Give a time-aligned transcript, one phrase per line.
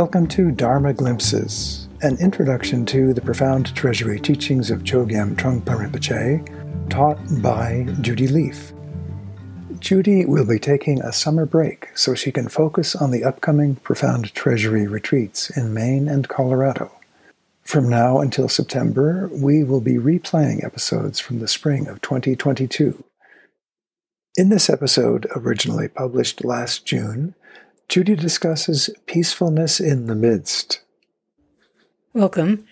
[0.00, 6.88] Welcome to Dharma Glimpses, an introduction to the profound treasury teachings of Chogyam Trungpa Rinpoche,
[6.88, 8.72] taught by Judy Leaf.
[9.78, 14.32] Judy will be taking a summer break so she can focus on the upcoming Profound
[14.32, 16.90] Treasury retreats in Maine and Colorado.
[17.60, 23.04] From now until September, we will be replaying episodes from the spring of 2022.
[24.34, 27.34] In this episode, originally published last June,
[27.90, 30.80] Judy discusses peacefulness in the midst.
[32.14, 32.64] Welcome.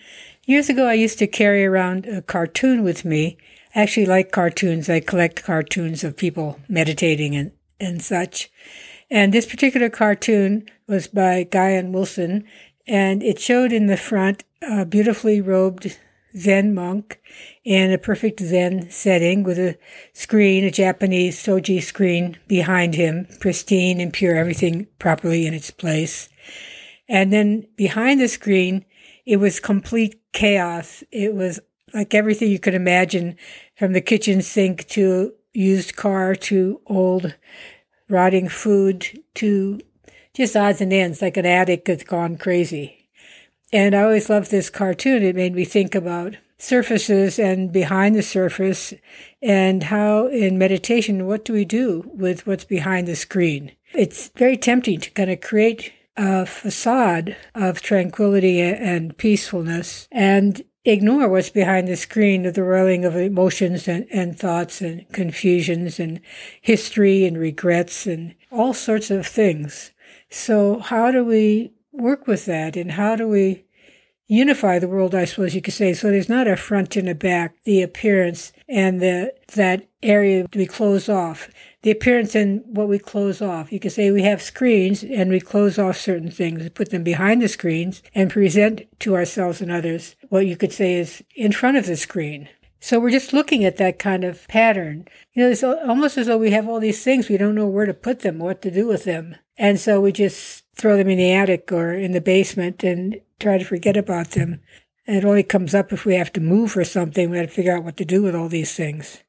[0.45, 3.37] Years ago, I used to carry around a cartoon with me.
[3.75, 4.89] I actually like cartoons.
[4.89, 7.51] I collect cartoons of people meditating and,
[7.81, 8.49] and such.
[9.11, 12.45] And this particular cartoon was by Gahan Wilson,
[12.87, 15.99] and it showed in the front a beautifully robed
[16.37, 17.21] Zen monk
[17.63, 19.77] in a perfect Zen setting with a
[20.13, 26.29] screen, a Japanese shoji screen behind him, pristine and pure, everything properly in its place.
[27.07, 28.85] And then behind the screen,
[29.25, 31.03] it was complete chaos.
[31.11, 31.59] It was
[31.93, 33.35] like everything you could imagine
[33.75, 37.35] from the kitchen sink to used car to old
[38.07, 39.79] rotting food to
[40.33, 42.98] just odds and ends, like an addict that's gone crazy.
[43.71, 45.23] And I always loved this cartoon.
[45.23, 48.93] It made me think about surfaces and behind the surface
[49.41, 53.71] and how in meditation, what do we do with what's behind the screen?
[53.93, 61.29] It's very tempting to kind of create a facade of tranquility and peacefulness and ignore
[61.29, 66.19] what's behind the screen of the rolling of emotions and, and thoughts and confusions and
[66.61, 69.91] history and regrets and all sorts of things.
[70.29, 73.65] So how do we work with that and how do we
[74.29, 75.93] unify the world, I suppose you could say.
[75.93, 80.57] So there's not a front and a back, the appearance and the, that area to
[80.57, 81.49] be closed off.
[81.81, 83.71] The appearance and what we close off.
[83.71, 87.41] You could say we have screens and we close off certain things, put them behind
[87.41, 91.77] the screens and present to ourselves and others what you could say is in front
[91.77, 92.49] of the screen.
[92.81, 95.07] So we're just looking at that kind of pattern.
[95.33, 97.85] You know, it's almost as though we have all these things, we don't know where
[97.85, 99.35] to put them, what to do with them.
[99.57, 103.57] And so we just throw them in the attic or in the basement and try
[103.57, 104.61] to forget about them.
[105.05, 107.29] And it only comes up if we have to move or something.
[107.29, 109.23] We have to figure out what to do with all these things.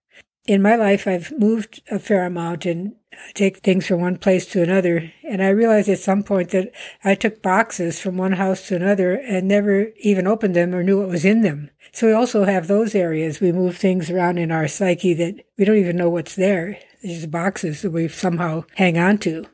[0.46, 2.94] In my life, I've moved a fair amount and
[3.34, 5.12] take things from one place to another.
[5.28, 6.72] And I realized at some point that
[7.04, 10.98] I took boxes from one house to another and never even opened them or knew
[10.98, 11.70] what was in them.
[11.92, 13.40] So we also have those areas.
[13.40, 16.78] We move things around in our psyche that we don't even know what's there.
[17.02, 19.46] These are boxes that we somehow hang on to.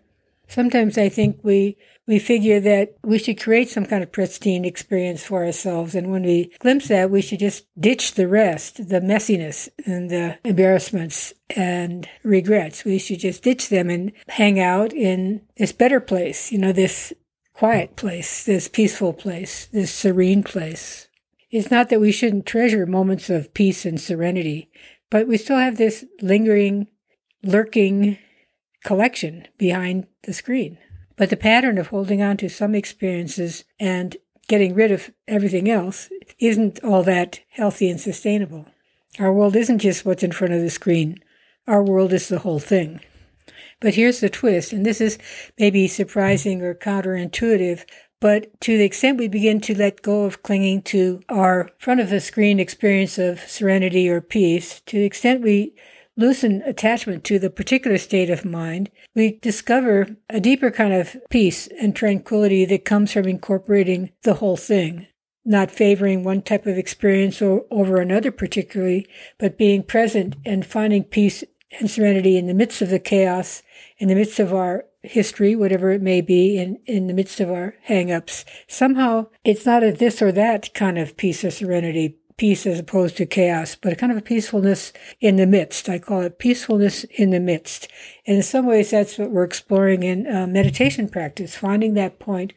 [0.48, 1.76] Sometimes I think we
[2.06, 5.94] we figure that we should create some kind of pristine experience for ourselves.
[5.94, 10.38] And when we glimpse that, we should just ditch the rest, the messiness and the
[10.44, 12.84] embarrassments and regrets.
[12.84, 17.12] We should just ditch them and hang out in this better place, you know, this
[17.52, 21.08] quiet place, this peaceful place, this serene place.
[21.50, 24.70] It's not that we shouldn't treasure moments of peace and serenity,
[25.10, 26.86] but we still have this lingering,
[27.42, 28.18] lurking
[28.86, 30.78] collection behind the screen.
[31.16, 34.16] But the pattern of holding on to some experiences and
[34.48, 36.08] getting rid of everything else
[36.38, 38.66] isn't all that healthy and sustainable.
[39.18, 41.18] Our world isn't just what's in front of the screen.
[41.66, 43.00] Our world is the whole thing.
[43.80, 45.18] But here's the twist, and this is
[45.58, 47.84] maybe surprising or counterintuitive,
[48.20, 52.08] but to the extent we begin to let go of clinging to our front of
[52.08, 55.74] the screen experience of serenity or peace, to the extent we
[56.16, 61.68] loosen attachment to the particular state of mind, we discover a deeper kind of peace
[61.80, 65.06] and tranquility that comes from incorporating the whole thing,
[65.44, 69.06] not favoring one type of experience over another particularly,
[69.38, 71.44] but being present and finding peace
[71.78, 73.62] and serenity in the midst of the chaos,
[73.98, 77.50] in the midst of our history, whatever it may be, in, in the midst of
[77.50, 78.44] our hang-ups.
[78.66, 83.16] Somehow it's not a this or that kind of peace or serenity, peace as opposed
[83.16, 85.88] to chaos, but a kind of a peacefulness in the midst.
[85.88, 87.88] I call it peacefulness in the midst.
[88.26, 92.52] And in some ways, that's what we're exploring in uh, meditation practice, finding that point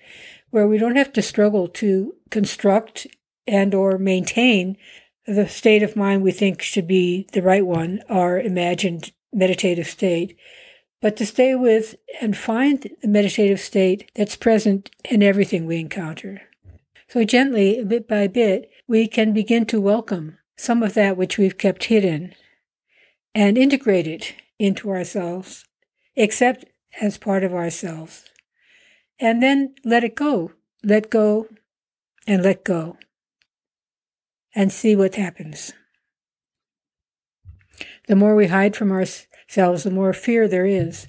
[0.50, 3.08] where we don't have to struggle to construct
[3.48, 4.78] and or maintain
[5.26, 10.36] the state of mind we think should be the right one, our imagined meditative state,
[11.02, 16.42] but to stay with and find the meditative state that's present in everything we encounter.
[17.10, 21.58] So gently, bit by bit, we can begin to welcome some of that which we've
[21.58, 22.36] kept hidden
[23.34, 25.66] and integrate it into ourselves,
[26.16, 26.66] accept
[27.02, 28.26] as part of ourselves,
[29.20, 30.52] and then let it go,
[30.84, 31.48] let go,
[32.28, 32.98] and let go,
[34.54, 35.74] and see what happens.
[38.08, 41.08] The more we hide from ourselves, the more fear there is.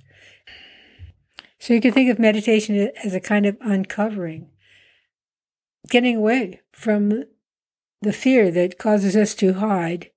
[1.58, 4.49] So you can think of meditation as a kind of uncovering
[5.88, 7.24] getting away from
[8.02, 10.10] the fear that causes us to hide,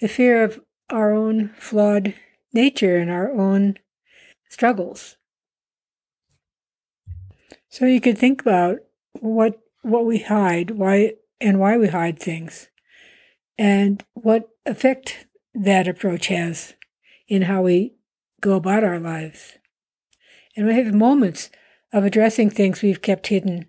[0.00, 0.60] the fear of
[0.90, 2.14] our own flawed
[2.52, 3.76] nature and our own
[4.48, 5.16] struggles.
[7.68, 8.78] So you could think about
[9.20, 12.68] what what we hide, why and why we hide things,
[13.58, 16.74] and what effect that approach has
[17.28, 17.94] in how we
[18.40, 19.58] go about our lives.
[20.56, 21.50] And we have moments
[21.92, 23.68] of addressing things we've kept hidden.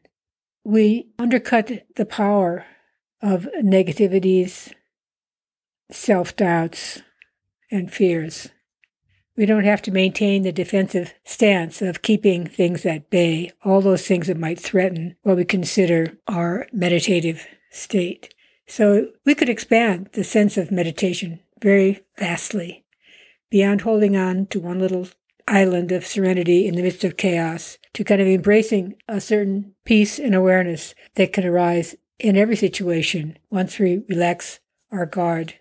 [0.68, 2.66] We undercut the power
[3.22, 4.74] of negativities,
[5.90, 7.02] self doubts,
[7.72, 8.50] and fears.
[9.38, 14.06] We don't have to maintain the defensive stance of keeping things at bay, all those
[14.06, 18.34] things that might threaten what we consider our meditative state.
[18.68, 22.84] So we could expand the sense of meditation very vastly
[23.50, 25.08] beyond holding on to one little
[25.48, 30.20] island of serenity in the midst of chaos to kind of embracing a certain peace
[30.20, 34.60] and awareness that can arise in every situation once we relax
[34.92, 35.56] our guard.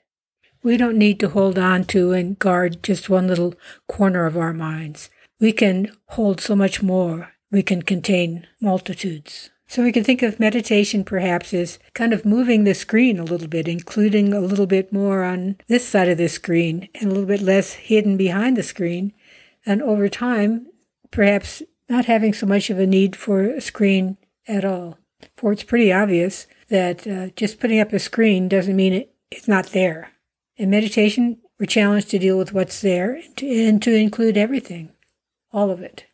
[0.62, 3.54] We don't need to hold on to and guard just one little
[3.88, 5.10] corner of our minds.
[5.38, 7.32] We can hold so much more.
[7.52, 9.50] We can contain multitudes.
[9.68, 13.48] So we can think of meditation perhaps as kind of moving the screen a little
[13.48, 17.26] bit, including a little bit more on this side of the screen and a little
[17.26, 19.12] bit less hidden behind the screen.
[19.66, 20.68] And over time,
[21.10, 24.16] perhaps not having so much of a need for a screen
[24.46, 24.98] at all.
[25.36, 29.48] For it's pretty obvious that uh, just putting up a screen doesn't mean it, it's
[29.48, 30.12] not there.
[30.56, 34.92] In meditation, we're challenged to deal with what's there and to, and to include everything,
[35.52, 36.06] all of it,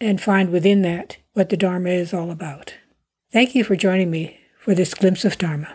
[0.00, 2.74] and find within that what the Dharma is all about.
[3.32, 5.74] Thank you for joining me for this glimpse of Dharma.